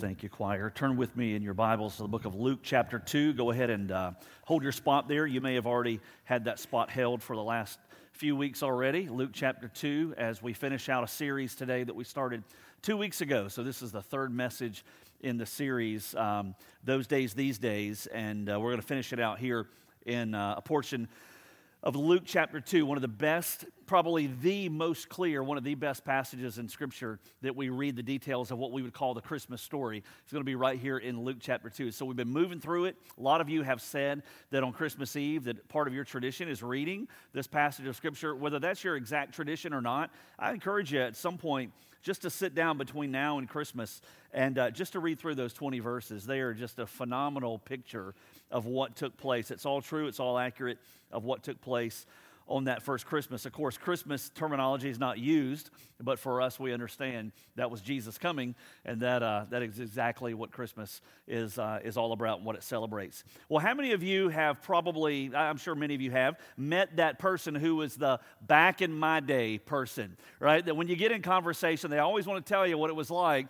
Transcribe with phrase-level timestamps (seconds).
[0.00, 0.70] Thank you, choir.
[0.74, 3.34] Turn with me in your Bibles to the book of Luke, chapter 2.
[3.34, 4.12] Go ahead and uh,
[4.46, 5.26] hold your spot there.
[5.26, 7.78] You may have already had that spot held for the last
[8.12, 9.10] few weeks already.
[9.10, 12.42] Luke, chapter 2, as we finish out a series today that we started
[12.80, 13.48] two weeks ago.
[13.48, 14.86] So, this is the third message
[15.20, 18.06] in the series, um, Those Days, These Days.
[18.06, 19.66] And uh, we're going to finish it out here
[20.06, 21.08] in uh, a portion
[21.82, 25.74] of Luke chapter 2, one of the best, probably the most clear, one of the
[25.74, 29.22] best passages in Scripture that we read the details of what we would call the
[29.22, 30.02] Christmas story.
[30.22, 31.90] It's going to be right here in Luke chapter 2.
[31.90, 32.96] So we've been moving through it.
[33.16, 36.48] A lot of you have said that on Christmas Eve, that part of your tradition
[36.48, 38.36] is reading this passage of Scripture.
[38.36, 41.72] Whether that's your exact tradition or not, I encourage you at some point
[42.02, 44.00] just to sit down between now and Christmas
[44.32, 46.26] and uh, just to read through those 20 verses.
[46.26, 48.14] They are just a phenomenal picture
[48.50, 49.50] of what took place.
[49.50, 50.78] It's all true, it's all accurate
[51.12, 52.06] of what took place
[52.50, 53.46] on that first Christmas.
[53.46, 55.70] Of course, Christmas terminology is not used,
[56.02, 58.54] but for us, we understand that was Jesus coming,
[58.84, 62.56] and that, uh, that is exactly what Christmas is, uh, is all about and what
[62.56, 63.24] it celebrates.
[63.48, 67.18] Well, how many of you have probably, I'm sure many of you have, met that
[67.18, 70.64] person who was the back in my day person, right?
[70.64, 73.10] That when you get in conversation, they always want to tell you what it was
[73.10, 73.46] like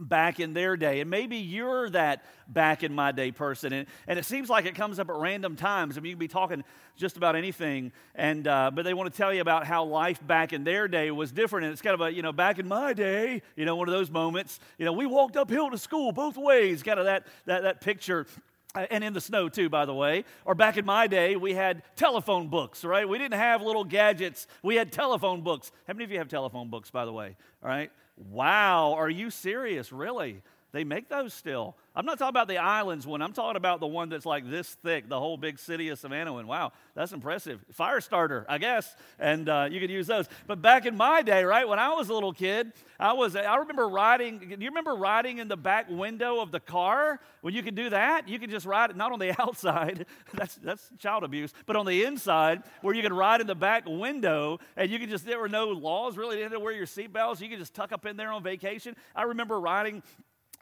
[0.00, 1.00] back in their day.
[1.00, 3.72] And maybe you're that back in my day person.
[3.72, 5.96] And, and it seems like it comes up at random times.
[5.96, 6.64] I mean, you can be talking
[6.96, 10.52] just about anything, and, uh, but they want to tell you about how life back
[10.52, 11.64] in their day was different.
[11.64, 13.94] And it's kind of a, you know, back in my day, you know, one of
[13.94, 14.60] those moments.
[14.78, 18.26] You know, we walked uphill to school both ways, kind of that, that, that picture
[18.74, 20.24] uh, and in the snow too, by the way.
[20.44, 23.08] Or back in my day, we had telephone books, right?
[23.08, 24.46] We didn't have little gadgets.
[24.62, 25.70] We had telephone books.
[25.86, 27.36] How many of you have telephone books, by the way?
[27.62, 27.90] All right.
[28.16, 29.92] Wow, are you serious?
[29.92, 30.42] Really?
[30.74, 31.76] They make those still.
[31.94, 33.22] I'm not talking about the islands one.
[33.22, 36.32] I'm talking about the one that's like this thick, the whole big city of Savannah
[36.32, 36.48] one.
[36.48, 37.64] Wow, that's impressive.
[37.70, 40.26] Fire starter, I guess, and uh, you could use those.
[40.48, 43.36] But back in my day, right, when I was a little kid, I was.
[43.36, 44.40] I remember riding.
[44.40, 47.90] Do you remember riding in the back window of the car when you could do
[47.90, 48.28] that?
[48.28, 50.06] You could just ride it not on the outside.
[50.32, 53.84] that's that's child abuse, but on the inside where you could ride in the back
[53.86, 55.24] window and you could just.
[55.24, 56.38] There were no laws really.
[56.38, 57.40] You didn't to wear your seatbelts.
[57.40, 58.96] You could just tuck up in there on vacation.
[59.14, 60.02] I remember riding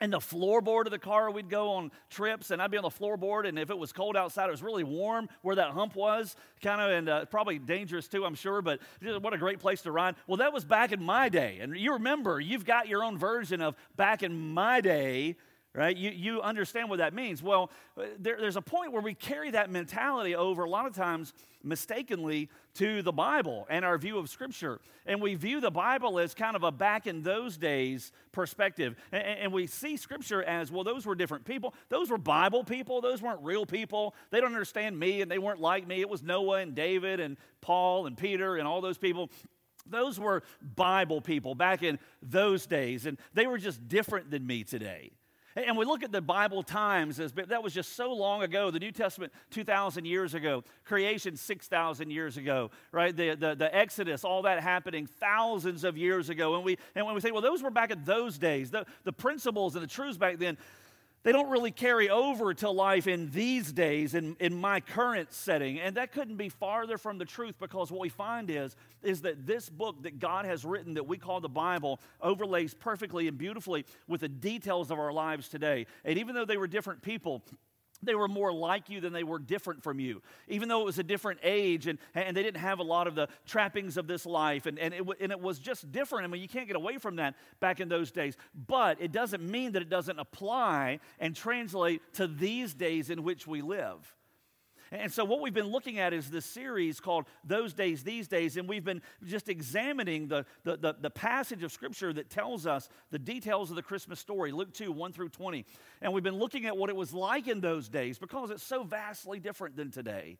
[0.02, 2.90] and the floorboard of the car we'd go on trips and i'd be on the
[2.90, 6.34] floorboard and if it was cold outside it was really warm where that hump was
[6.60, 8.80] kind of and uh, probably dangerous too i'm sure but
[9.20, 10.16] what a great place to ride.
[10.26, 13.60] Well that was back in my day and you remember you've got your own version
[13.60, 15.36] of back in my day
[15.74, 15.96] right?
[15.96, 17.42] You, you understand what that means.
[17.42, 20.94] Well, uh, there, there's a point where we carry that mentality over a lot of
[20.94, 24.80] times mistakenly to the Bible and our view of Scripture.
[25.06, 28.96] And we view the Bible as kind of a back in those days perspective.
[29.12, 31.74] And, and we see Scripture as, well, those were different people.
[31.88, 33.00] Those were Bible people.
[33.00, 34.14] Those weren't real people.
[34.30, 36.00] They don't understand me and they weren't like me.
[36.00, 39.30] It was Noah and David and Paul and Peter and all those people.
[39.86, 40.42] Those were
[40.76, 45.10] Bible people back in those days, and they were just different than me today.
[45.54, 48.70] And we look at the Bible times as that was just so long ago.
[48.70, 50.64] The New Testament, 2,000 years ago.
[50.84, 53.14] Creation, 6,000 years ago, right?
[53.14, 56.54] The, the, the, Exodus, all that happening thousands of years ago.
[56.56, 59.12] And, we, and when we say, well, those were back in those days, the, the
[59.12, 60.56] principles and the truths back then,
[61.24, 65.78] they don't really carry over to life in these days, in, in my current setting.
[65.78, 69.46] And that couldn't be farther from the truth because what we find is, is that
[69.46, 73.84] this book that God has written that we call the Bible overlays perfectly and beautifully
[74.08, 75.86] with the details of our lives today.
[76.04, 77.42] And even though they were different people,
[78.02, 80.22] they were more like you than they were different from you.
[80.48, 83.14] Even though it was a different age and, and they didn't have a lot of
[83.14, 86.24] the trappings of this life, and, and, it, and it was just different.
[86.24, 88.36] I mean, you can't get away from that back in those days.
[88.66, 93.46] But it doesn't mean that it doesn't apply and translate to these days in which
[93.46, 94.14] we live.
[94.92, 98.58] And so, what we've been looking at is this series called Those Days, These Days,
[98.58, 102.90] and we've been just examining the, the, the, the, passage of Scripture that tells us
[103.10, 105.64] the details of the Christmas story, Luke 2, 1 through 20.
[106.02, 108.84] And we've been looking at what it was like in those days because it's so
[108.84, 110.36] vastly different than today.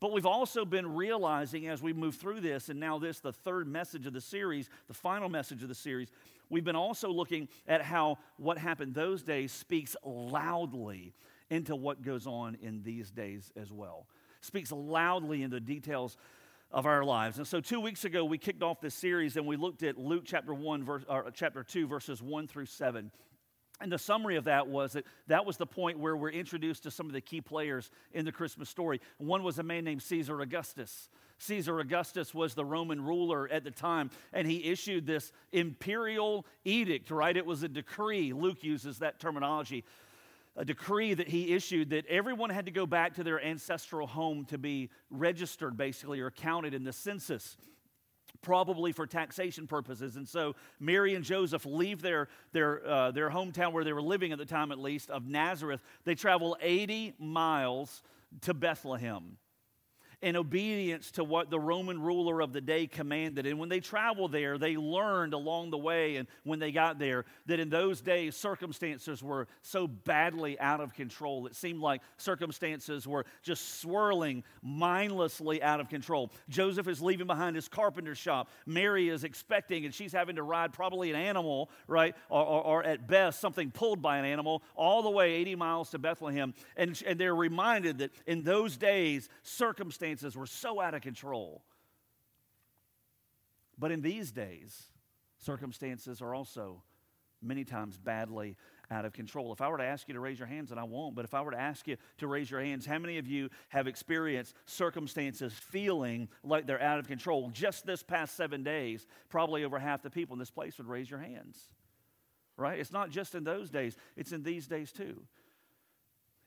[0.00, 3.66] But we've also been realizing as we move through this, and now this, the third
[3.66, 6.08] message of the series, the final message of the series,
[6.50, 11.14] we've been also looking at how what happened those days speaks loudly
[11.50, 14.06] into what goes on in these days as well.
[14.40, 16.16] Speaks loudly in the details
[16.70, 17.38] of our lives.
[17.38, 20.24] And so 2 weeks ago we kicked off this series and we looked at Luke
[20.26, 23.10] chapter 1 verse or chapter 2 verses 1 through 7.
[23.80, 26.90] And the summary of that was that that was the point where we're introduced to
[26.90, 29.00] some of the key players in the Christmas story.
[29.18, 31.08] One was a man named Caesar Augustus.
[31.38, 37.12] Caesar Augustus was the Roman ruler at the time, and he issued this imperial edict,
[37.12, 37.36] right?
[37.36, 38.32] It was a decree.
[38.32, 39.84] Luke uses that terminology
[40.56, 44.44] a decree that he issued that everyone had to go back to their ancestral home
[44.46, 47.56] to be registered, basically, or counted in the census.
[48.40, 50.14] probably for taxation purposes.
[50.14, 54.30] And so Mary and Joseph leave their, their, uh, their hometown where they were living
[54.30, 55.82] at the time, at least, of Nazareth.
[56.04, 58.02] They travel 80 miles
[58.42, 59.38] to Bethlehem
[60.20, 63.46] in obedience to what the Roman ruler of the day commanded.
[63.46, 67.24] And when they traveled there, they learned along the way and when they got there
[67.46, 71.46] that in those days circumstances were so badly out of control.
[71.46, 76.32] It seemed like circumstances were just swirling mindlessly out of control.
[76.48, 78.50] Joseph is leaving behind his carpenter shop.
[78.66, 82.16] Mary is expecting, and she's having to ride probably an animal, right?
[82.28, 85.90] Or, or, or at best, something pulled by an animal, all the way 80 miles
[85.90, 86.54] to Bethlehem.
[86.76, 91.62] And, and they're reminded that in those days, circumstances circumstances were so out of control.
[93.78, 94.84] But in these days,
[95.38, 96.82] circumstances are also
[97.40, 98.56] many times badly
[98.90, 99.52] out of control.
[99.52, 101.34] If I were to ask you to raise your hands, and I won't, but if
[101.34, 104.54] I were to ask you to raise your hands, how many of you have experienced
[104.64, 107.50] circumstances feeling like they're out of control?
[107.52, 111.10] Just this past seven days, probably over half the people in this place would raise
[111.10, 111.58] your hands.
[112.56, 112.80] Right?
[112.80, 115.22] It's not just in those days, it's in these days too.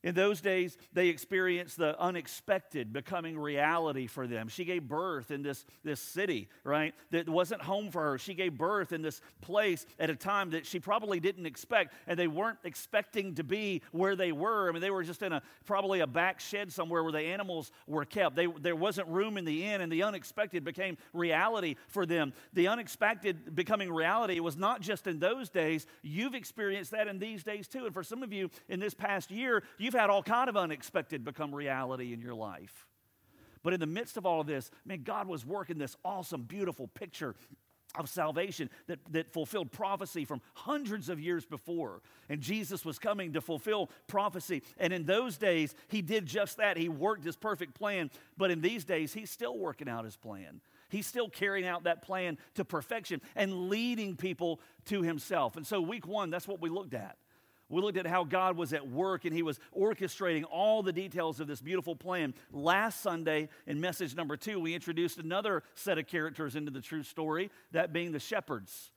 [0.04, 4.48] In those days, they experienced the unexpected becoming reality for them.
[4.48, 6.96] She gave birth in this, this city, right?
[7.12, 8.18] That wasn't home for her.
[8.18, 12.18] She gave birth in this place at a time that she probably didn't expect, and
[12.18, 14.70] they weren't expecting to be where they were.
[14.70, 17.72] I mean, they were just in a probably a back shed somewhere where the animals
[17.86, 18.36] were kept.
[18.36, 22.34] They, there wasn't room in the inn, and the unexpected became reality for them.
[22.54, 25.86] The unexpected becoming reality was not just in those days.
[26.02, 27.86] You've experienced that in these days too.
[27.86, 30.56] And for some of you in this past year, you You've had all kind of
[30.56, 32.88] unexpected become reality in your life.
[33.62, 36.88] But in the midst of all of this, man, God was working this awesome, beautiful
[36.88, 37.36] picture
[37.96, 42.02] of salvation that, that fulfilled prophecy from hundreds of years before.
[42.30, 44.64] And Jesus was coming to fulfill prophecy.
[44.78, 46.78] And in those days, he did just that.
[46.78, 48.12] He worked his perfect plan.
[48.38, 50.62] But in these days, he's still working out his plan.
[50.88, 55.58] He's still carrying out that plan to perfection and leading people to himself.
[55.58, 57.18] And so, week one, that's what we looked at.
[57.72, 61.40] We looked at how God was at work and He was orchestrating all the details
[61.40, 62.34] of this beautiful plan.
[62.52, 67.04] Last Sunday, in message number two, we introduced another set of characters into the true
[67.04, 68.92] story, that being the shepherds.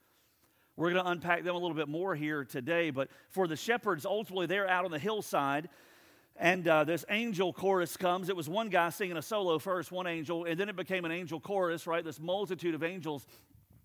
[0.76, 4.04] We're going to unpack them a little bit more here today, but for the shepherds,
[4.04, 5.68] ultimately, they're out on the hillside.
[6.36, 8.28] And uh, this angel chorus comes.
[8.28, 11.12] It was one guy singing a solo first, one angel, and then it became an
[11.12, 12.04] angel chorus, right?
[12.04, 13.24] This multitude of angels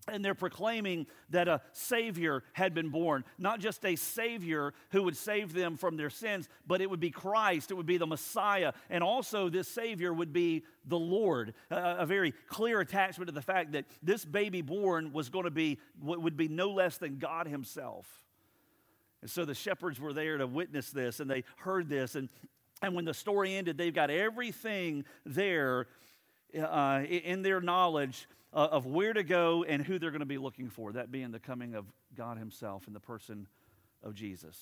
[0.08, 3.24] and they're proclaiming that a Savior had been born.
[3.38, 7.10] Not just a Savior who would save them from their sins, but it would be
[7.10, 8.72] Christ, it would be the Messiah.
[8.88, 11.54] And also, this Savior would be the Lord.
[11.70, 15.50] Uh, a very clear attachment to the fact that this baby born was going to
[15.50, 18.06] be, would be no less than God Himself.
[19.22, 22.14] And so the shepherds were there to witness this, and they heard this.
[22.14, 22.30] And,
[22.82, 25.88] and when the story ended, they've got everything there
[26.58, 30.38] uh, in their knowledge uh, of where to go and who they're going to be
[30.38, 31.86] looking for, that being the coming of
[32.16, 33.46] God Himself in the person
[34.02, 34.56] of Jesus.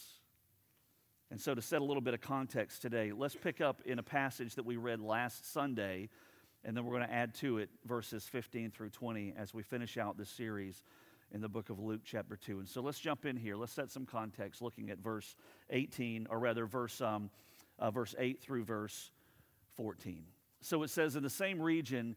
[1.31, 4.03] And so, to set a little bit of context today, let's pick up in a
[4.03, 6.09] passage that we read last Sunday,
[6.65, 9.99] and then we're going to add to it verses 15 through 20 as we finish
[9.99, 10.83] out this series
[11.31, 12.61] in the book of Luke, chapter 2.
[12.61, 13.57] And so, let's jump in here.
[13.57, 15.37] Let's set some context looking at verse
[15.71, 17.31] 18, or rather, verse, um,
[17.79, 19.11] uh, verse 8 through verse
[19.77, 20.25] 14.
[20.63, 22.17] So, it says, In the same region,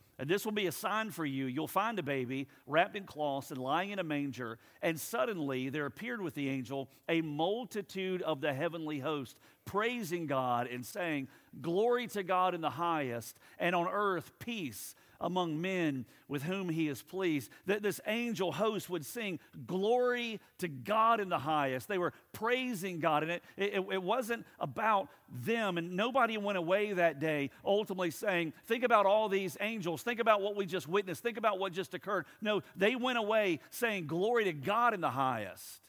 [0.19, 1.45] And this will be a sign for you.
[1.45, 4.59] You'll find a baby wrapped in cloths and lying in a manger.
[4.81, 10.67] And suddenly there appeared with the angel a multitude of the heavenly host, praising God
[10.67, 11.27] and saying,
[11.61, 16.89] Glory to God in the highest, and on earth peace among men with whom he
[16.89, 17.49] is pleased.
[17.67, 21.87] That this angel host would sing, Glory to God in the highest.
[21.87, 23.23] They were praising God.
[23.23, 25.77] And it, it, it wasn't about them.
[25.77, 30.01] And nobody went away that day ultimately saying, Think about all these angels.
[30.01, 31.23] Think about what we just witnessed.
[31.23, 32.25] Think about what just occurred.
[32.41, 35.79] No, they went away saying, Glory to God in the highest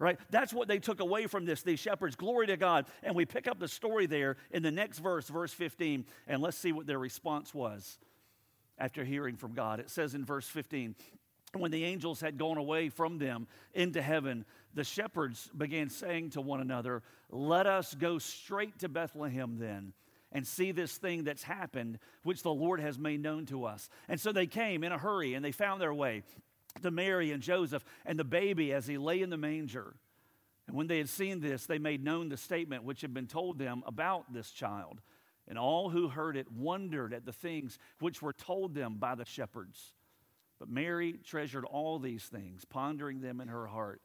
[0.00, 0.18] right?
[0.28, 2.16] That's what they took away from this, these shepherds.
[2.16, 2.86] Glory to God.
[3.04, 6.58] And we pick up the story there in the next verse, verse 15, and let's
[6.58, 7.98] see what their response was
[8.78, 9.80] after hearing from God.
[9.80, 10.94] It says in verse 15,
[11.56, 16.40] when the angels had gone away from them into heaven, the shepherds began saying to
[16.40, 19.92] one another, Let us go straight to Bethlehem then
[20.32, 23.88] and see this thing that's happened, which the Lord has made known to us.
[24.08, 26.24] And so they came in a hurry and they found their way
[26.82, 29.94] to Mary and Joseph and the baby as he lay in the manger.
[30.66, 33.58] And when they had seen this, they made known the statement which had been told
[33.58, 35.00] them about this child.
[35.46, 39.26] And all who heard it wondered at the things which were told them by the
[39.26, 39.92] shepherds.
[40.58, 44.00] But Mary treasured all these things, pondering them in her heart.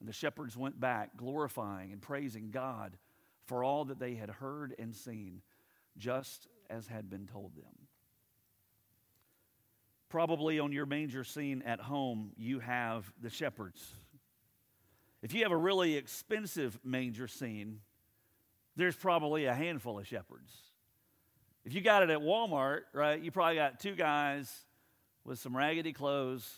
[0.00, 2.98] And the shepherds went back, glorifying and praising God
[3.46, 5.40] for all that they had heard and seen,
[5.96, 7.86] just as had been told them.
[10.10, 13.86] Probably on your manger scene at home, you have the shepherds.
[15.22, 17.80] If you have a really expensive manger scene,
[18.78, 20.52] there's probably a handful of shepherds.
[21.64, 24.50] If you got it at Walmart, right, you probably got two guys
[25.24, 26.48] with some raggedy clothes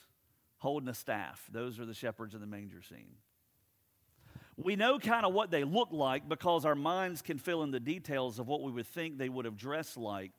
[0.59, 1.49] holding a staff.
[1.51, 3.17] Those are the shepherds in the manger scene.
[4.59, 7.81] We know kind of what they look like because our minds can fill in the
[7.81, 10.33] details of what we would think they would have dressed like.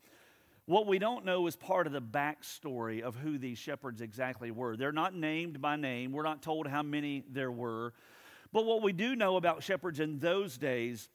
[0.65, 4.77] What we don't know is part of the backstory of who these shepherds exactly were.
[4.77, 7.93] They're not named by name, we're not told how many there were.
[8.53, 11.09] But what we do know about shepherds in those days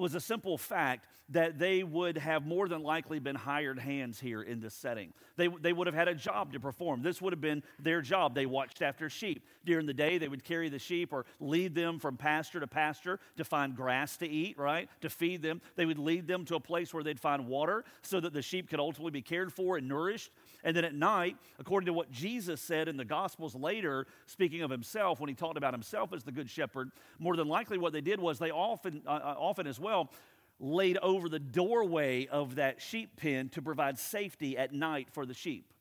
[0.00, 4.42] was a simple fact that they would have more than likely been hired hands here
[4.42, 5.12] in this setting.
[5.36, 7.02] They, they would have had a job to perform.
[7.02, 8.34] This would have been their job.
[8.34, 9.46] They watched after sheep.
[9.64, 13.20] During the day, they would carry the sheep or lead them from pasture to pasture
[13.36, 14.88] to find grass to eat, right?
[15.02, 15.60] To feed them.
[15.76, 18.68] They would lead them to a place where they'd find water so that the sheep
[18.68, 20.32] could ultimately be cared for and nourished.
[20.64, 24.70] And then at night, according to what Jesus said in the Gospels later, speaking of
[24.70, 28.00] himself, when he talked about himself as the Good Shepherd, more than likely what they
[28.00, 30.10] did was they often, uh, uh often as well,
[30.58, 35.34] laid over the doorway of that sheep pen to provide safety at night for the
[35.34, 35.72] sheep.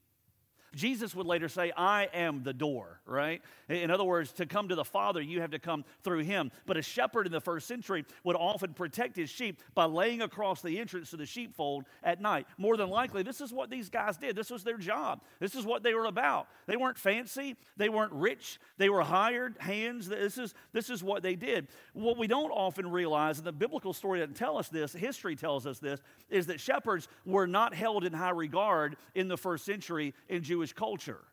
[0.76, 3.42] Jesus would later say, I am the door, right?
[3.68, 6.52] In other words, to come to the Father, you have to come through him.
[6.66, 10.62] But a shepherd in the first century would often protect his sheep by laying across
[10.62, 12.48] the entrance to the sheepfold at night.
[12.58, 14.36] More than likely, this is what these guys did.
[14.36, 15.22] This was their job.
[15.40, 16.48] This is what they were about.
[16.68, 20.08] They weren't fancy, they weren't rich, they were hired hands.
[20.08, 21.68] This is, this is what they did.
[21.94, 25.66] What we don't often realize, and the biblical story doesn't tell us this, history tells
[25.66, 26.00] us this,
[26.30, 30.59] is that shepherds were not held in high regard in the first century in Jewish
[30.60, 31.24] Jewish culture,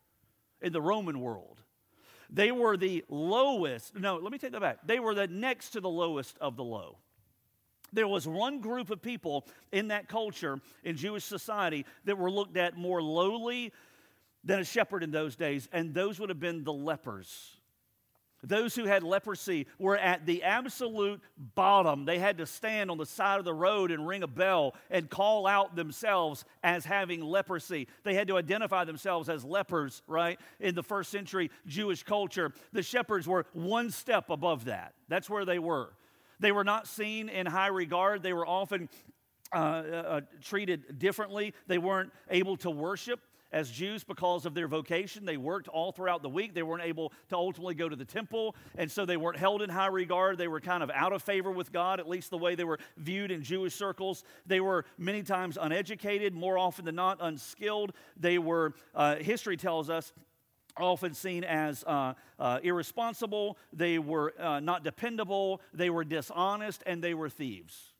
[0.63, 1.61] in the Roman world.
[2.31, 3.97] They were the lowest.
[3.97, 4.79] No, let me take that back.
[4.87, 6.99] They were the next to the lowest of the low.
[7.93, 12.57] There was one group of people in that culture, in Jewish society, that were looked
[12.57, 13.73] at more lowly
[14.45, 17.56] than a shepherd in those days, and those would have been the lepers.
[18.47, 22.05] Those who had leprosy were at the absolute bottom.
[22.05, 25.11] They had to stand on the side of the road and ring a bell and
[25.11, 27.89] call out themselves as having leprosy.
[28.05, 30.39] They had to identify themselves as lepers, right?
[30.61, 34.95] In the first century Jewish culture, the shepherds were one step above that.
[35.09, 35.91] That's where they were.
[36.39, 38.89] They were not seen in high regard, they were often
[39.53, 41.55] uh, uh, treated differently.
[41.67, 43.21] They weren't able to worship
[43.57, 45.25] as Jews because of their vocation.
[45.25, 46.53] They worked all throughout the week.
[46.53, 49.71] They weren't able to ultimately go to the temple, and so they weren't held in
[49.71, 50.37] high regard.
[50.37, 52.79] They were kind of out of favor with God, at least the way they were
[52.99, 54.25] viewed in Jewish circles.
[54.45, 57.95] They were many times uneducated, more often than not unskilled.
[58.19, 60.13] They were, uh, history tells us,
[60.79, 67.03] often seen as uh, uh, irresponsible, they were uh, not dependable, they were dishonest, and
[67.03, 67.95] they were thieves.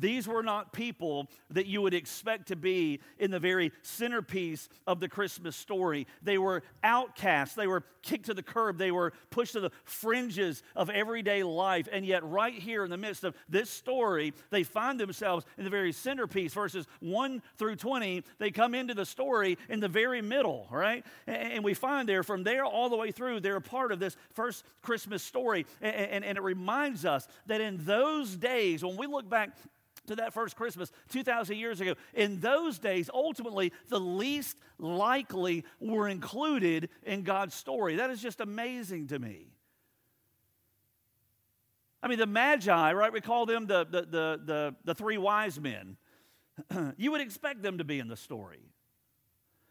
[0.00, 4.98] These were not people that you would expect to be in the very centerpiece of
[4.98, 6.06] the Christmas story.
[6.22, 7.54] They were outcasts.
[7.54, 8.78] They were kicked to the curb.
[8.78, 11.86] They were pushed to the fringes of everyday life.
[11.92, 15.70] And yet, right here in the midst of this story, they find themselves in the
[15.70, 16.54] very centerpiece.
[16.54, 21.04] Verses 1 through 20, they come into the story in the very middle, right?
[21.26, 24.16] And we find there, from there all the way through, they're a part of this
[24.32, 25.66] first Christmas story.
[25.82, 29.50] And, it reminds us that in those days, when we look back
[30.10, 31.94] to that first Christmas 2,000 years ago.
[32.14, 37.96] In those days, ultimately, the least likely were included in God's story.
[37.96, 39.48] That is just amazing to me.
[42.02, 43.12] I mean, the Magi, right?
[43.12, 45.96] We call them the, the, the, the, the three wise men.
[46.96, 48.60] you would expect them to be in the story.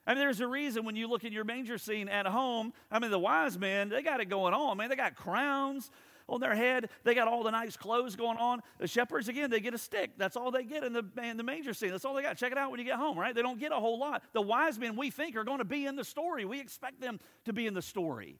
[0.05, 2.99] I mean, there's a reason when you look at your manger scene at home, I
[2.99, 4.89] mean, the wise men, they got it going on, man.
[4.89, 5.91] They got crowns,
[6.29, 6.89] on their head.
[7.03, 8.61] They got all the nice clothes going on.
[8.77, 10.11] The shepherds, again, they get a stick.
[10.17, 11.91] That's all they get in the, in the manger scene.
[11.91, 12.37] That's all they got.
[12.37, 13.33] Check it out when you get home, right?
[13.33, 14.23] They don't get a whole lot.
[14.33, 16.45] The wise men we think are going to be in the story.
[16.45, 18.39] We expect them to be in the story.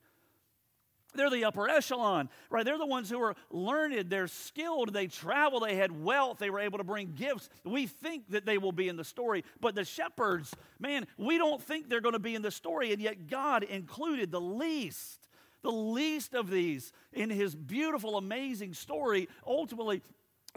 [1.15, 2.63] They're the upper echelon, right?
[2.63, 6.59] They're the ones who are learned, they're skilled, they travel, they had wealth, they were
[6.59, 7.49] able to bring gifts.
[7.63, 11.61] We think that they will be in the story, but the shepherds, man, we don't
[11.61, 15.18] think they're going to be in the story, and yet God included the least
[15.61, 20.01] the least of these in his beautiful, amazing story, ultimately,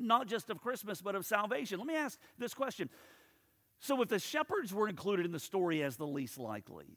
[0.00, 1.78] not just of Christmas, but of salvation.
[1.78, 2.88] Let me ask this question.
[3.80, 6.96] So, if the shepherds were included in the story as the least likely,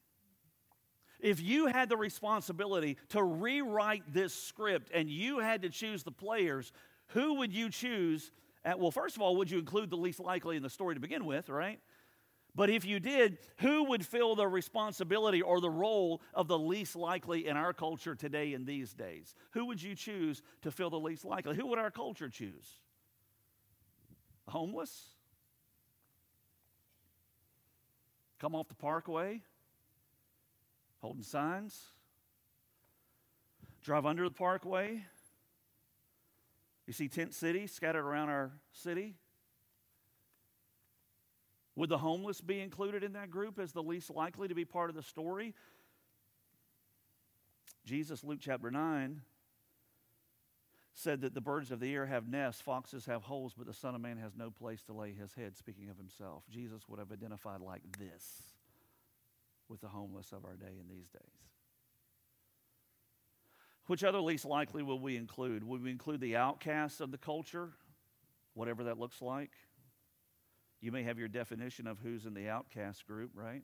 [1.19, 6.11] if you had the responsibility to rewrite this script and you had to choose the
[6.11, 6.71] players,
[7.07, 8.31] who would you choose?
[8.63, 11.01] At, well, first of all, would you include the least likely in the story to
[11.01, 11.79] begin with, right?
[12.55, 16.95] But if you did, who would fill the responsibility or the role of the least
[16.95, 19.35] likely in our culture today in these days?
[19.51, 21.57] Who would you choose to fill the least likely?
[21.57, 22.79] Who would our culture choose?
[24.47, 25.09] Homeless?
[28.39, 29.41] Come off the parkway?
[31.01, 31.87] Holding signs?
[33.83, 35.03] Drive under the parkway?
[36.87, 39.15] You see tent cities scattered around our city?
[41.75, 44.89] Would the homeless be included in that group as the least likely to be part
[44.89, 45.53] of the story?
[47.85, 49.21] Jesus, Luke chapter 9,
[50.93, 53.93] said that the birds of the air have nests, foxes have holes, but the Son
[53.93, 56.43] of Man has no place to lay his head, speaking of himself.
[56.49, 58.43] Jesus would have identified like this
[59.67, 61.21] with the homeless of our day in these days.
[63.87, 65.63] Which other least likely will we include?
[65.63, 67.71] Will we include the outcasts of the culture,
[68.53, 69.51] whatever that looks like?
[70.85, 73.63] You may have your definition of who's in the outcast group, right?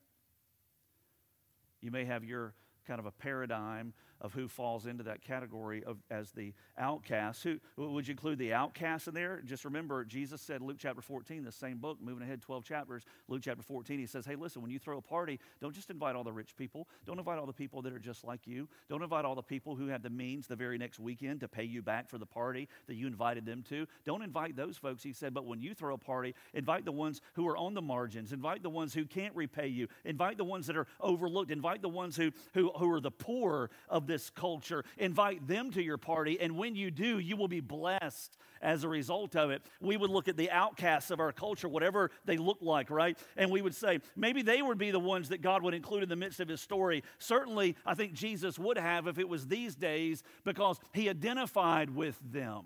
[1.79, 2.55] You may have your
[2.87, 7.43] kind of a paradigm of who falls into that category of as the outcast.
[7.43, 9.41] Who would you include the outcast in there?
[9.43, 13.41] Just remember, Jesus said, Luke chapter 14, the same book, moving ahead 12 chapters, Luke
[13.43, 16.23] chapter 14, he says, Hey, listen, when you throw a party, don't just invite all
[16.23, 16.87] the rich people.
[17.05, 18.67] Don't invite all the people that are just like you.
[18.89, 21.63] Don't invite all the people who have the means the very next weekend to pay
[21.63, 23.87] you back for the party that you invited them to.
[24.05, 27.21] Don't invite those folks, he said, but when you throw a party, invite the ones
[27.33, 30.67] who are on the margins, invite the ones who can't repay you, invite the ones
[30.67, 34.83] that are overlooked, invite the ones who, who, who are the poor of this culture
[34.97, 38.89] invite them to your party, and when you do, you will be blessed as a
[38.89, 39.61] result of it.
[39.79, 43.17] We would look at the outcasts of our culture, whatever they look like, right?
[43.37, 46.09] And we would say, maybe they would be the ones that God would include in
[46.09, 47.03] the midst of his story.
[47.17, 52.19] Certainly, I think Jesus would have if it was these days because he identified with
[52.31, 52.65] them.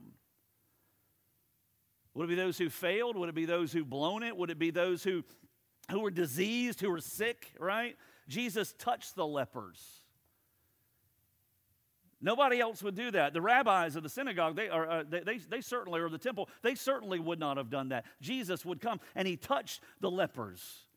[2.15, 3.17] Would it be those who failed?
[3.17, 4.36] Would it be those who've blown it?
[4.36, 5.23] Would it be those who,
[5.91, 7.95] who were diseased, who were sick, right?
[8.27, 10.01] Jesus touched the lepers.
[12.25, 13.33] Nobody else would do that.
[13.33, 16.49] The rabbis of the synagogue, they, are, uh, they, they, they certainly, or the temple,
[16.63, 18.05] they certainly would not have done that.
[18.19, 20.88] Jesus would come and he touched the lepers.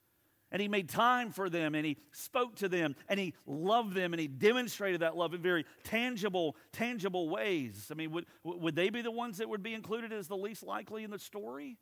[0.50, 4.14] And he made time for them and he spoke to them and he loved them
[4.14, 7.88] and he demonstrated that love in very tangible, tangible ways.
[7.90, 10.62] I mean, would, would they be the ones that would be included as the least
[10.62, 11.76] likely in the story?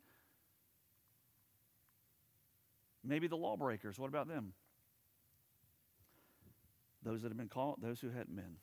[3.01, 3.97] Maybe the lawbreakers.
[3.97, 4.51] What about them?
[7.01, 8.57] Those that have been called, those who hadn't been.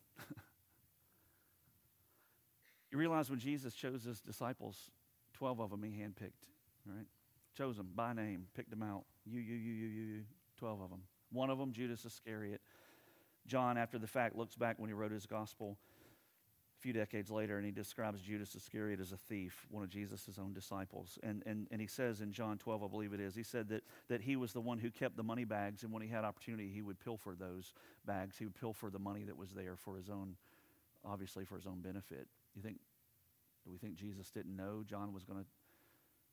[2.94, 4.92] You realize when Jesus chose his disciples,
[5.32, 6.46] 12 of them he handpicked,
[6.86, 7.06] right?
[7.58, 9.02] Chose them by name, picked them out.
[9.26, 10.22] You, you, you, you, you, you,
[10.58, 11.02] 12 of them.
[11.32, 12.60] One of them, Judas Iscariot.
[13.48, 15.76] John, after the fact, looks back when he wrote his gospel
[16.78, 20.38] a few decades later and he describes Judas Iscariot as a thief, one of Jesus'
[20.40, 21.18] own disciples.
[21.24, 23.82] And, and, and he says in John 12, I believe it is, he said that,
[24.06, 26.70] that he was the one who kept the money bags, and when he had opportunity,
[26.72, 27.74] he would pilfer those
[28.06, 28.38] bags.
[28.38, 30.36] He would pilfer the money that was there for his own,
[31.04, 32.28] obviously, for his own benefit.
[32.54, 32.78] You think,
[33.64, 35.46] do we think Jesus didn't know John was going to,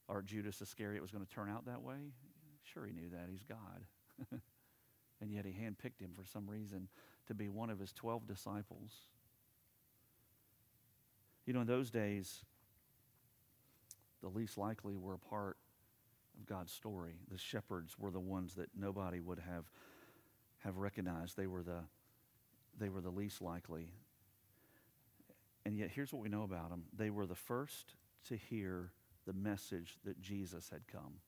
[0.08, 2.14] or Judas Iscariot was going to turn out that way?
[2.64, 3.28] Sure, he knew that.
[3.30, 3.86] He's God.
[5.22, 6.88] and yet he handpicked him for some reason
[7.28, 8.92] to be one of his 12 disciples.
[11.46, 12.44] You know, in those days,
[14.22, 15.58] the least likely were a part
[16.38, 17.16] of God's story.
[17.32, 19.66] The shepherds were the ones that nobody would have,
[20.60, 21.38] have recognized.
[21.38, 21.82] They were, the,
[22.78, 23.90] they were the least likely.
[25.66, 27.96] And yet, here's what we know about them they were the first
[28.28, 28.92] to hear
[29.26, 31.20] the message that Jesus had come.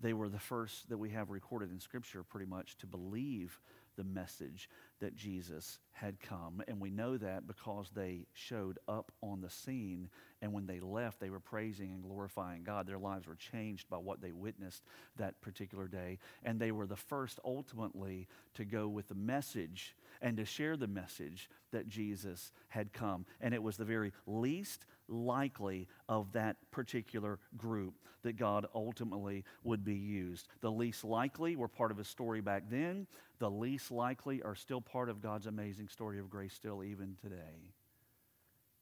[0.00, 3.58] They were the first that we have recorded in Scripture, pretty much, to believe
[3.96, 6.62] the message that Jesus had come.
[6.68, 10.08] And we know that because they showed up on the scene.
[10.40, 12.86] And when they left, they were praising and glorifying God.
[12.86, 14.84] Their lives were changed by what they witnessed
[15.16, 16.18] that particular day.
[16.44, 20.86] And they were the first, ultimately, to go with the message and to share the
[20.86, 23.26] message that Jesus had come.
[23.40, 29.84] And it was the very least likely of that particular group that God ultimately would
[29.84, 30.48] be used.
[30.60, 33.06] The least likely were part of his story back then,
[33.38, 37.72] the least likely are still part of God's amazing story of grace still even today.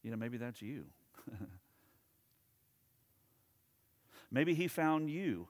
[0.03, 0.87] You know, maybe that's you.
[4.31, 5.49] maybe he found you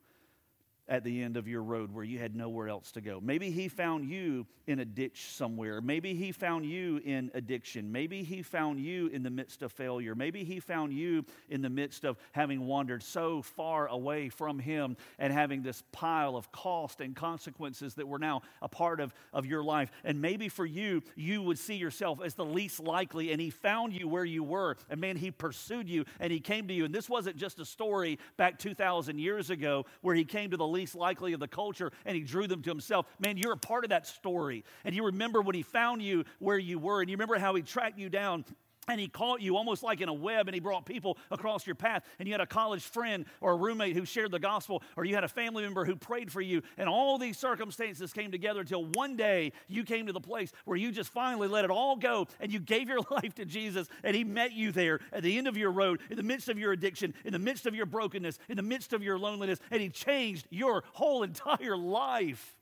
[0.88, 3.20] at the end of your road where you had nowhere else to go.
[3.20, 5.80] Maybe he found you in a ditch somewhere.
[5.80, 7.90] Maybe he found you in addiction.
[7.90, 10.14] Maybe he found you in the midst of failure.
[10.14, 14.96] Maybe he found you in the midst of having wandered so far away from him
[15.18, 19.46] and having this pile of cost and consequences that were now a part of, of
[19.46, 19.90] your life.
[20.04, 23.92] And maybe for you, you would see yourself as the least likely, and he found
[23.92, 24.76] you where you were.
[24.88, 26.84] And man, he pursued you and he came to you.
[26.84, 30.66] And this wasn't just a story back 2,000 years ago where he came to the
[30.76, 33.06] least likely of the culture and he drew them to himself.
[33.18, 34.64] Man, you're a part of that story.
[34.84, 37.62] And you remember when he found you where you were, and you remember how he
[37.62, 38.44] tracked you down
[38.88, 41.74] and he caught you almost like in a web and he brought people across your
[41.74, 42.04] path.
[42.18, 45.14] And you had a college friend or a roommate who shared the gospel or you
[45.14, 46.62] had a family member who prayed for you.
[46.78, 50.76] And all these circumstances came together until one day you came to the place where
[50.76, 54.16] you just finally let it all go and you gave your life to jesus and
[54.16, 56.72] he met you there at the end of your road in the midst of your
[56.72, 59.88] addiction in the midst of your brokenness in the midst of your loneliness and he
[59.88, 62.56] changed your whole entire life.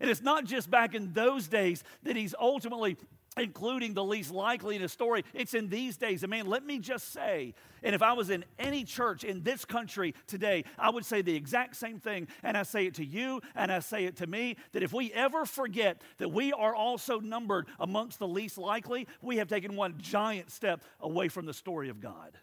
[0.00, 2.96] And it's not just back in those days that he's ultimately
[3.36, 5.24] including the least likely in a story.
[5.32, 6.22] It's in these days.
[6.22, 9.64] And man, let me just say, and if I was in any church in this
[9.64, 12.28] country today, I would say the exact same thing.
[12.42, 15.12] And I say it to you and I say it to me that if we
[15.12, 19.94] ever forget that we are also numbered amongst the least likely, we have taken one
[19.98, 22.38] giant step away from the story of God.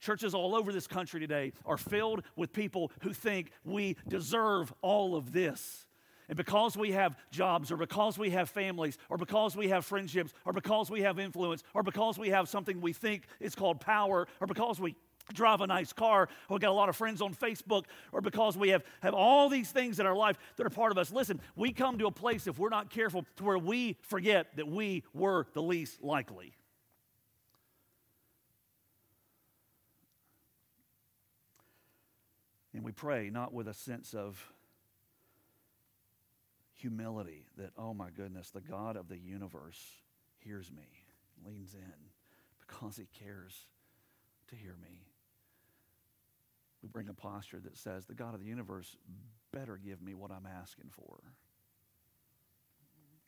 [0.00, 5.14] Churches all over this country today are filled with people who think we deserve all
[5.14, 5.86] of this.
[6.30, 10.32] And because we have jobs, or because we have families, or because we have friendships,
[10.44, 14.28] or because we have influence, or because we have something we think is called power,
[14.40, 14.94] or because we
[15.34, 18.56] drive a nice car, or we got a lot of friends on Facebook, or because
[18.56, 21.10] we have, have all these things in our life that are part of us.
[21.12, 24.68] Listen, we come to a place, if we're not careful, to where we forget that
[24.68, 26.52] we were the least likely.
[32.72, 34.52] And we pray not with a sense of
[36.80, 39.78] humility that, oh my goodness, the God of the universe
[40.38, 40.88] hears me,
[41.46, 42.10] leans in
[42.60, 43.66] because he cares
[44.48, 45.06] to hear me.
[46.82, 48.96] We bring a posture that says, the God of the universe
[49.52, 51.18] better give me what I'm asking for.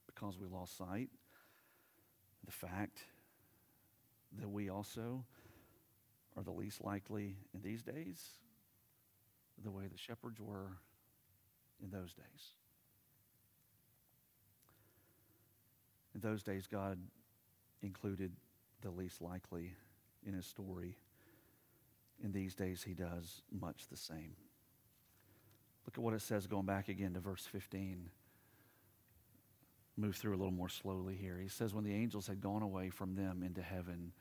[0.06, 1.10] Because we lost sight
[2.44, 2.98] the fact
[4.40, 5.24] that we also
[6.36, 8.38] are the least likely in these days
[9.62, 10.78] the way the shepherds were
[11.82, 12.54] in those days.
[16.14, 16.98] In those days, God
[17.83, 18.33] included
[18.81, 19.75] the least likely
[20.27, 20.96] in his story.
[22.22, 24.35] In these days, he does much the same.
[25.87, 28.11] Look at what it says going back again to verse 15.
[29.96, 31.38] Move through a little more slowly here.
[31.38, 34.12] He says, When the angels had gone away from them into heaven,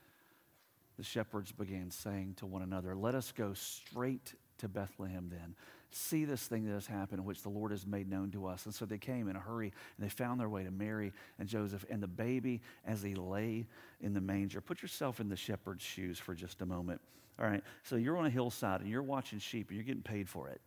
[0.97, 5.56] the shepherds began saying to one another, Let us go straight to Bethlehem then.
[5.93, 8.65] See this thing that has happened, which the Lord has made known to us.
[8.65, 11.49] And so they came in a hurry and they found their way to Mary and
[11.49, 13.67] Joseph and the baby as he lay
[13.99, 14.62] in the manger.
[14.62, 17.01] Put yourself in the shepherd's shoes for just a moment.
[17.39, 20.30] All right, so you're on a hillside and you're watching sheep and you're getting paid
[20.30, 20.62] for it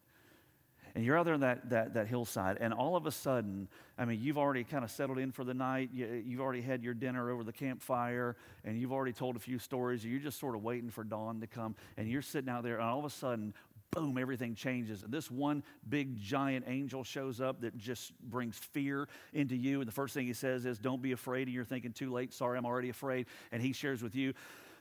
[0.94, 4.04] and you're out there on that, that, that hillside, and all of a sudden, I
[4.04, 5.90] mean, you've already kind of settled in for the night.
[5.92, 9.58] You, you've already had your dinner over the campfire, and you've already told a few
[9.58, 10.04] stories.
[10.04, 12.84] You're just sort of waiting for dawn to come, and you're sitting out there, and
[12.84, 13.54] all of a sudden,
[13.94, 15.02] boom, everything changes.
[15.02, 19.80] And this one big giant angel shows up that just brings fear into you.
[19.80, 21.46] And the first thing he says is, Don't be afraid.
[21.46, 22.32] And you're thinking, Too late.
[22.32, 23.26] Sorry, I'm already afraid.
[23.52, 24.34] And he shares with you,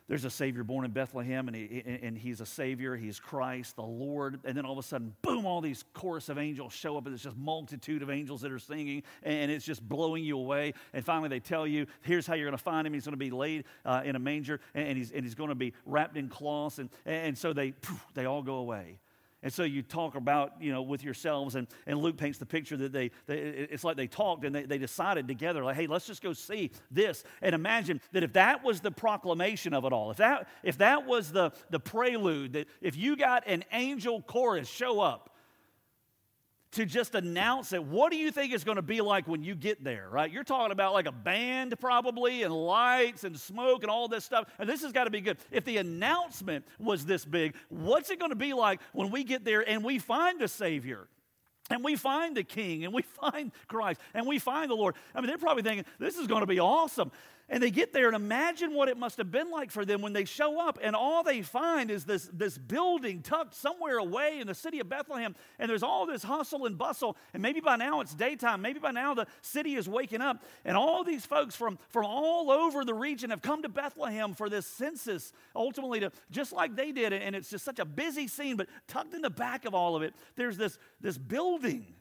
[0.08, 2.96] there's a Savior born in Bethlehem, and, he, and he's a Savior.
[2.96, 4.40] He's Christ, the Lord.
[4.44, 7.14] And then all of a sudden, boom, all these chorus of angels show up, and
[7.14, 10.74] it's just multitude of angels that are singing, and it's just blowing you away.
[10.94, 12.94] And finally, they tell you, here's how you're going to find him.
[12.94, 15.50] He's going to be laid uh, in a manger, and, and, he's, and he's going
[15.50, 16.80] to be wrapped in cloths.
[16.80, 17.74] And, and so they,
[18.14, 19.00] they all go away.
[19.44, 22.78] And so you talk about, you know, with yourselves, and, and Luke paints the picture
[22.78, 26.08] that they, they it's like they talked and they, they decided together, like, hey, let's
[26.08, 27.26] just go see this.
[27.42, 31.06] And imagine that if that was the proclamation of it all, if that, if that
[31.06, 35.33] was the, the prelude, that if you got an angel chorus show up,
[36.74, 37.84] to just announce it.
[37.84, 40.32] What do you think it's going to be like when you get there, right?
[40.32, 44.50] You're talking about like a band probably and lights and smoke and all this stuff.
[44.60, 45.38] And this has got to be good.
[45.52, 49.46] If the announcement was this big, what's it going to be like when we get
[49.46, 51.08] there and we find the Savior?
[51.70, 54.96] And we find the King and we find Christ and we find the Lord.
[55.16, 57.12] I mean, they're probably thinking, this is going to be awesome.
[57.50, 60.14] And they get there and imagine what it must have been like for them when
[60.14, 64.48] they show up and all they find is this, this building tucked somewhere away in
[64.48, 65.36] the city of Bethlehem.
[65.60, 67.18] And there's all this hustle and bustle.
[67.34, 68.62] And maybe by now it's daytime.
[68.62, 70.42] Maybe by now the city is waking up.
[70.64, 74.50] And all these folks from, from all over the region have come to Bethlehem for
[74.50, 77.12] this census, ultimately, to just like they did.
[77.12, 78.56] And it's just such a busy scene.
[78.56, 81.94] But tucked in the back of all of it, there's this, this building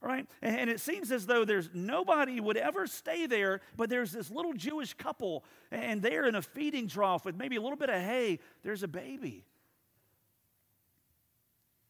[0.00, 0.26] right?
[0.40, 4.54] And it seems as though there's nobody would ever stay there, but there's this little
[4.54, 8.38] Jewish couple, and they're in a feeding trough with maybe a little bit of hay.
[8.62, 9.44] There's a baby.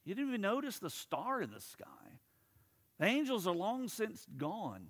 [0.05, 1.87] You didn't even notice the star in the sky.
[2.99, 4.89] The angels are long since gone.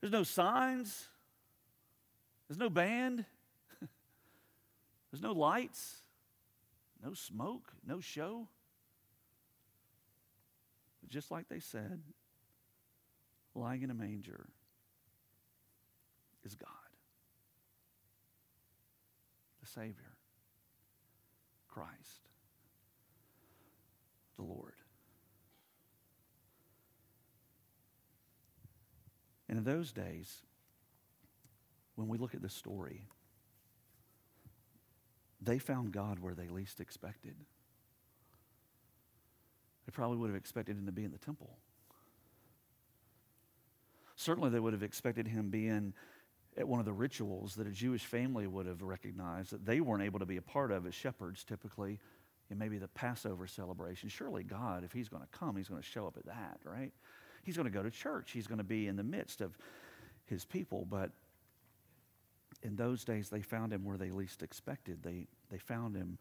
[0.00, 1.08] There's no signs,
[2.48, 3.26] there's no band,
[5.10, 5.96] there's no lights,
[7.04, 8.48] no smoke, no show
[11.10, 12.00] just like they said,
[13.54, 14.46] lying in a manger
[16.44, 16.70] is God,
[19.60, 20.16] the Savior,
[21.68, 22.28] Christ,
[24.36, 24.74] the Lord.
[29.48, 30.42] And in those days,
[31.96, 33.08] when we look at this story,
[35.40, 37.34] they found God where they least expected.
[39.90, 41.50] They probably would have expected him to be in the temple.
[44.14, 45.94] Certainly, they would have expected him being
[46.56, 50.04] at one of the rituals that a Jewish family would have recognized that they weren't
[50.04, 51.98] able to be a part of as shepherds, typically,
[52.50, 54.08] and maybe the Passover celebration.
[54.08, 56.92] Surely, God, if He's going to come, He's going to show up at that, right?
[57.42, 59.58] He's going to go to church, He's going to be in the midst of
[60.26, 60.86] His people.
[60.88, 61.10] But
[62.62, 65.02] in those days, they found Him where they least expected.
[65.02, 66.18] They, they found Him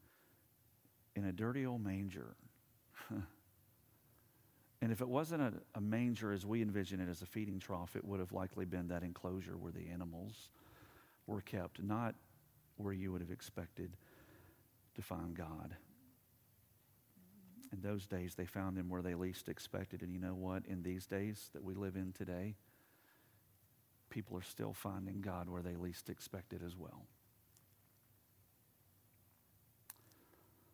[1.16, 2.36] in a dirty old manger.
[4.82, 7.96] And if it wasn't a, a, manger as we envision it as a feeding trough,
[7.96, 10.50] it would have likely been that enclosure where the animals
[11.28, 12.16] were kept, not
[12.78, 13.98] where you would have expected
[14.96, 15.76] to find God.
[17.74, 20.02] In those days, they found him where they least expected.
[20.02, 20.66] And you know what?
[20.66, 22.56] In these days that we live in today,
[24.10, 27.06] people are still finding God where they least expected as well.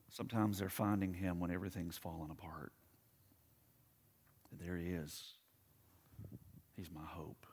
[0.10, 2.72] Sometimes they're finding him when everything's fallen apart.
[4.63, 5.34] There he is.
[6.76, 7.46] He's my hope.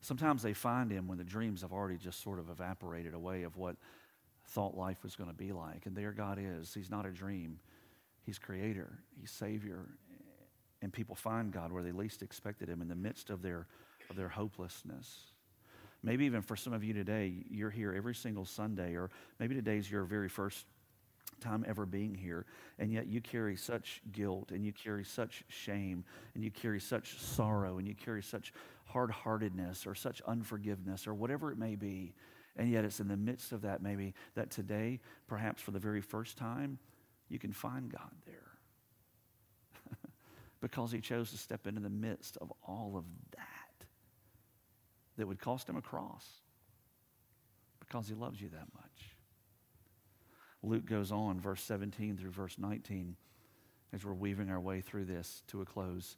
[0.00, 3.56] Sometimes they find him when the dreams have already just sort of evaporated away of
[3.56, 3.76] what
[4.48, 5.86] thought life was going to be like.
[5.86, 6.72] And there God is.
[6.72, 7.58] He's not a dream,
[8.22, 9.86] He's creator, He's Savior.
[10.82, 13.66] And people find God where they least expected Him in the midst of their,
[14.10, 15.32] of their hopelessness.
[16.02, 19.10] Maybe even for some of you today, you're here every single Sunday, or
[19.40, 20.66] maybe today's your very first
[21.40, 22.46] time ever being here,
[22.78, 27.18] and yet you carry such guilt, and you carry such shame, and you carry such
[27.18, 28.52] sorrow, and you carry such
[28.84, 32.14] hard heartedness, or such unforgiveness, or whatever it may be.
[32.56, 36.00] And yet it's in the midst of that, maybe, that today, perhaps for the very
[36.00, 36.78] first time,
[37.28, 38.36] you can find God there.
[40.60, 43.04] because he chose to step into the midst of all of
[43.36, 43.86] that
[45.16, 46.26] that would cost him a cross
[47.80, 49.15] because he loves you that much.
[50.62, 53.16] Luke goes on, verse 17 through verse 19,
[53.92, 56.16] as we're weaving our way through this to a close.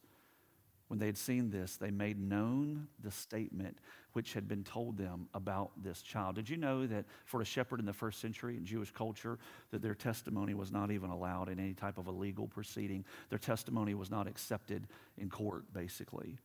[0.89, 3.79] When they had seen this, they made known the statement
[4.15, 6.35] which had been told them about this child.
[6.35, 9.39] Did you know that for a shepherd in the first century in Jewish culture,
[9.71, 13.05] that their testimony was not even allowed in any type of a legal proceeding?
[13.29, 16.39] Their testimony was not accepted in court, basically.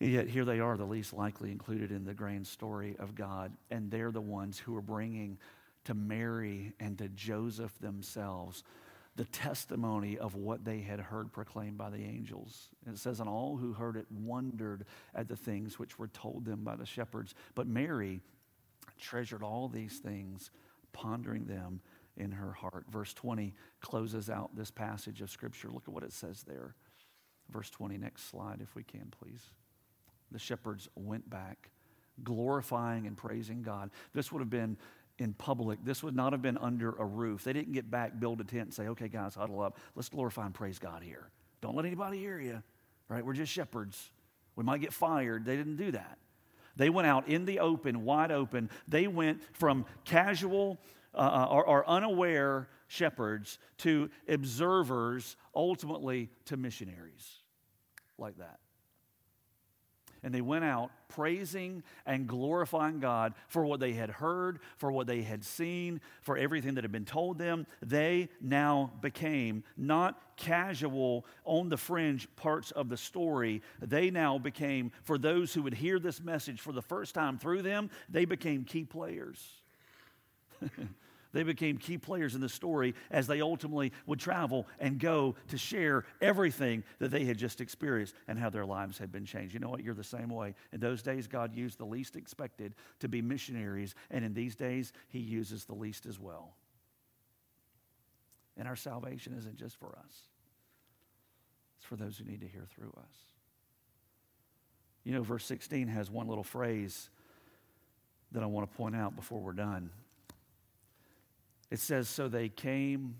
[0.00, 3.52] And yet here they are, the least likely included in the grand story of God,
[3.70, 5.38] and they're the ones who are bringing
[5.84, 8.62] to Mary and to Joseph themselves
[9.16, 12.68] the testimony of what they had heard proclaimed by the angels.
[12.86, 16.44] And it says, And all who heard it wondered at the things which were told
[16.44, 17.34] them by the shepherds.
[17.54, 18.20] But Mary
[18.98, 20.50] treasured all these things,
[20.92, 21.80] pondering them
[22.16, 22.86] in her heart.
[22.88, 25.68] Verse 20 closes out this passage of Scripture.
[25.70, 26.74] Look at what it says there.
[27.50, 29.42] Verse 20, next slide, if we can, please.
[30.30, 31.70] The shepherds went back,
[32.22, 33.90] glorifying and praising God.
[34.12, 34.76] This would have been
[35.20, 35.78] in public.
[35.84, 37.44] This would not have been under a roof.
[37.44, 39.78] They didn't get back, build a tent, and say, okay, guys, huddle up.
[39.94, 41.30] Let's glorify and praise God here.
[41.60, 42.62] Don't let anybody hear you,
[43.08, 43.24] right?
[43.24, 44.10] We're just shepherds.
[44.56, 45.44] We might get fired.
[45.44, 46.18] They didn't do that.
[46.76, 48.70] They went out in the open, wide open.
[48.88, 50.78] They went from casual
[51.14, 57.28] uh, uh or, or unaware shepherds to observers, ultimately to missionaries
[58.16, 58.60] like that.
[60.22, 65.06] And they went out praising and glorifying God for what they had heard, for what
[65.06, 67.66] they had seen, for everything that had been told them.
[67.82, 73.62] They now became not casual on the fringe parts of the story.
[73.80, 77.62] They now became, for those who would hear this message for the first time through
[77.62, 79.46] them, they became key players.
[81.32, 85.58] They became key players in the story as they ultimately would travel and go to
[85.58, 89.54] share everything that they had just experienced and how their lives had been changed.
[89.54, 89.84] You know what?
[89.84, 90.54] You're the same way.
[90.72, 94.92] In those days, God used the least expected to be missionaries, and in these days,
[95.08, 96.54] He uses the least as well.
[98.56, 100.14] And our salvation isn't just for us,
[101.78, 103.16] it's for those who need to hear through us.
[105.04, 107.08] You know, verse 16 has one little phrase
[108.32, 109.90] that I want to point out before we're done.
[111.70, 113.16] It says, So they came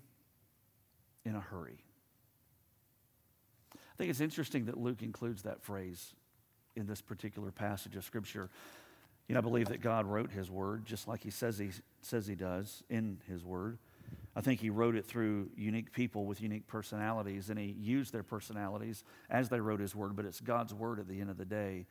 [1.25, 1.83] in a hurry.
[3.73, 6.13] I think it's interesting that Luke includes that phrase
[6.75, 8.49] in this particular passage of Scripture.
[9.27, 11.69] You know, I believe that God wrote His Word just like He says He,
[12.01, 13.77] says he does in His Word.
[14.35, 18.23] I think He wrote it through unique people with unique personalities, and He used their
[18.23, 21.45] personalities as they wrote His Word, but it's God's Word at the end of the
[21.45, 21.85] day.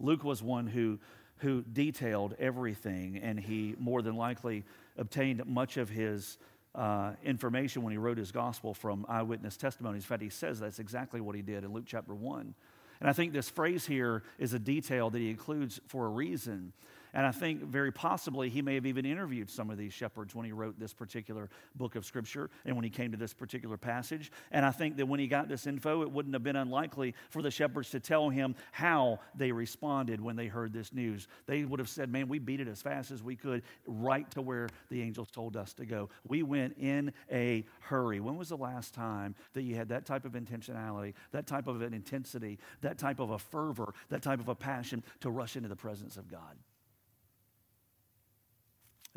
[0.00, 1.00] Luke was one who,
[1.38, 4.64] who detailed everything, and he more than likely
[4.96, 6.38] obtained much of his
[6.74, 10.02] uh, information when he wrote his gospel from eyewitness testimonies.
[10.02, 12.54] In fact, he says that's exactly what he did in Luke chapter 1.
[13.00, 16.72] And I think this phrase here is a detail that he includes for a reason.
[17.14, 20.44] And I think very possibly he may have even interviewed some of these shepherds when
[20.44, 24.30] he wrote this particular book of Scripture and when he came to this particular passage.
[24.50, 27.42] And I think that when he got this info, it wouldn't have been unlikely for
[27.42, 31.28] the shepherds to tell him how they responded when they heard this news.
[31.46, 34.42] They would have said, Man, we beat it as fast as we could, right to
[34.42, 36.08] where the angels told us to go.
[36.26, 38.20] We went in a hurry.
[38.20, 41.82] When was the last time that you had that type of intentionality, that type of
[41.82, 45.68] an intensity, that type of a fervor, that type of a passion to rush into
[45.68, 46.56] the presence of God?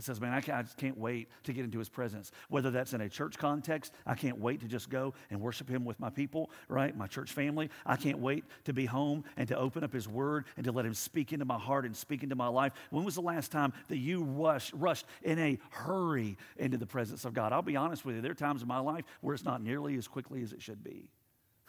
[0.02, 2.32] It says, man, I, I just can't wait to get into his presence.
[2.50, 5.86] Whether that's in a church context, I can't wait to just go and worship him
[5.86, 6.98] with my people, right?
[6.98, 7.70] My church family.
[7.86, 10.88] I can't wait to be home and to open up his word and to let
[10.88, 12.74] him speak into my heart and speak into my life.
[12.90, 17.24] When was the last time that you rushed, rushed in a hurry into the presence
[17.24, 17.54] of God?
[17.54, 20.00] I'll be honest with you, there are times in my life where it's not nearly
[20.00, 21.12] as quickly as it should be.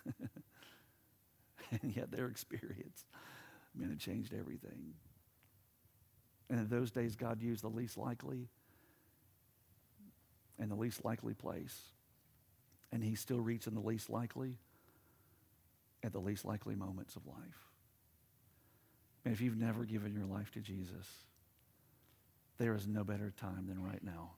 [1.83, 3.05] and yet their experience,
[3.75, 4.95] man, it changed everything.
[6.51, 8.49] And in those days, God used the least likely
[10.59, 11.81] and the least likely place.
[12.93, 14.59] And He's still reaching the least likely
[16.05, 17.71] at the least likely moments of life.
[19.25, 21.07] And if you've never given your life to Jesus,
[22.59, 24.33] there is no better time than right now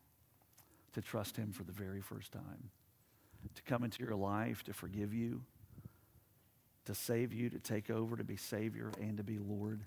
[0.92, 2.70] to trust Him for the very first time,
[3.54, 5.42] to come into your life, to forgive you,
[6.84, 9.80] to save you, to take over, to be Savior, and to be Lord.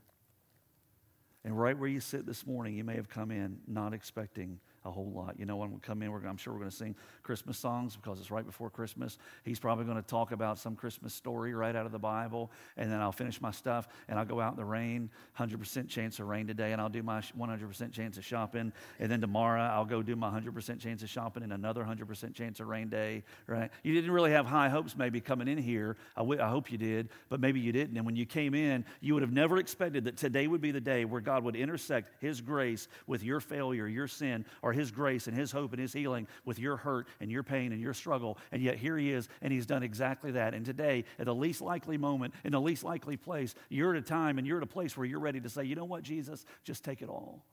[1.47, 4.91] And right where you sit this morning, you may have come in not expecting a
[4.91, 5.35] whole lot.
[5.37, 8.19] You know, when we come in, I'm sure we're going to sing Christmas songs because
[8.19, 9.17] it's right before Christmas.
[9.43, 12.91] He's probably going to talk about some Christmas story right out of the Bible, and
[12.91, 15.09] then I'll finish my stuff and I'll go out in the rain.
[15.37, 18.71] 100% chance of rain today, and I'll do my 100% chance of shopping.
[18.99, 22.59] And then tomorrow, I'll go do my 100% chance of shopping and another 100% chance
[22.59, 23.69] of rain day, right?
[23.83, 25.97] You didn't really have high hopes maybe coming in here.
[26.15, 27.97] I, w- I hope you did, but maybe you didn't.
[27.97, 30.81] And when you came in, you would have never expected that today would be the
[30.81, 35.27] day where God would intersect His grace with your failure, your sin, or his grace
[35.27, 38.37] and His hope and His healing with your hurt and your pain and your struggle.
[38.51, 40.53] And yet here He is, and He's done exactly that.
[40.53, 44.05] And today, at the least likely moment, in the least likely place, you're at a
[44.05, 46.45] time and you're at a place where you're ready to say, you know what, Jesus,
[46.63, 47.43] just take it all.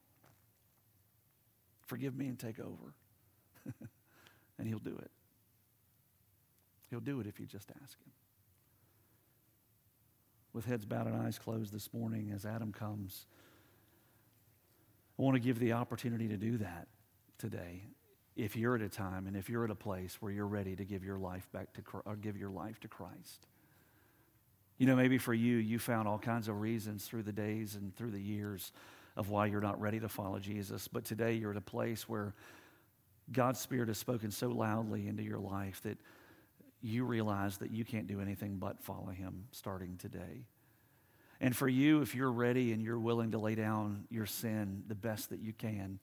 [1.86, 2.94] Forgive me and take over.
[4.58, 5.10] and He'll do it.
[6.90, 8.12] He'll do it if you just ask Him.
[10.52, 13.26] With heads bowed and eyes closed this morning as Adam comes,
[15.18, 16.86] I want to give the opportunity to do that
[17.44, 17.82] today
[18.36, 20.84] if you're at a time and if you're at a place where you're ready to
[20.84, 23.46] give your life back to or uh, give your life to Christ.
[24.78, 27.94] You know, maybe for you, you found all kinds of reasons through the days and
[27.96, 28.72] through the years
[29.14, 30.88] of why you're not ready to follow Jesus.
[30.88, 32.34] But today you're at a place where
[33.30, 35.98] God's Spirit has spoken so loudly into your life that
[36.80, 40.46] you realize that you can't do anything but follow Him starting today.
[41.40, 44.94] And for you, if you're ready and you're willing to lay down your sin the
[44.94, 46.00] best that you can,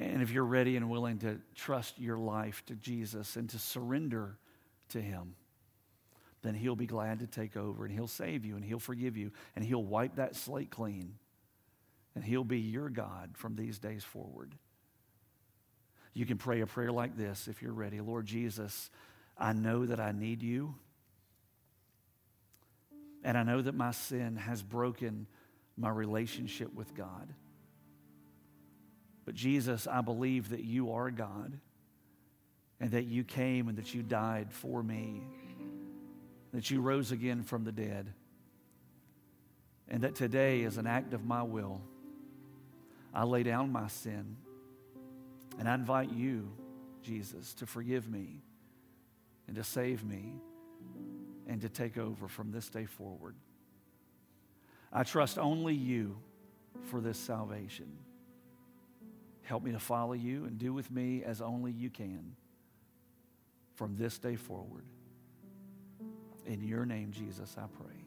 [0.00, 4.38] and if you're ready and willing to trust your life to Jesus and to surrender
[4.90, 5.34] to Him,
[6.42, 9.32] then He'll be glad to take over and He'll save you and He'll forgive you
[9.56, 11.14] and He'll wipe that slate clean
[12.14, 14.54] and He'll be your God from these days forward.
[16.14, 18.00] You can pray a prayer like this if you're ready.
[18.00, 18.90] Lord Jesus,
[19.36, 20.76] I know that I need you.
[23.24, 25.26] And I know that my sin has broken
[25.76, 27.34] my relationship with God.
[29.28, 31.52] But Jesus, I believe that you are God
[32.80, 35.20] and that you came and that you died for me,
[36.54, 38.10] that you rose again from the dead,
[39.86, 41.82] and that today, as an act of my will,
[43.12, 44.38] I lay down my sin
[45.58, 46.50] and I invite you,
[47.02, 48.40] Jesus, to forgive me
[49.46, 50.40] and to save me
[51.46, 53.34] and to take over from this day forward.
[54.90, 56.16] I trust only you
[56.84, 57.92] for this salvation.
[59.48, 62.36] Help me to follow you and do with me as only you can
[63.76, 64.84] from this day forward.
[66.44, 67.97] In your name, Jesus, I pray.